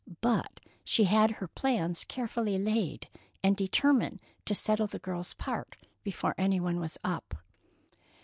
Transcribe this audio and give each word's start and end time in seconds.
But 0.21 0.61
she 0.83 1.03
had 1.03 1.29
her 1.29 1.47
plans 1.47 2.03
carefully 2.03 2.57
laid, 2.57 3.07
and 3.43 3.55
determined 3.55 4.19
to 4.45 4.55
settle 4.55 4.87
the 4.87 4.97
girl's 4.97 5.35
part 5.35 5.75
before 6.01 6.33
any 6.39 6.59
one 6.59 6.79
was 6.79 6.97
up. 7.03 7.35